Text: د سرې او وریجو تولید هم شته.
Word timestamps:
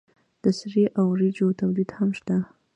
د 0.43 0.45
سرې 0.59 0.85
او 0.97 1.05
وریجو 1.13 1.57
تولید 1.59 1.89
هم 1.97 2.09
شته. 2.17 2.37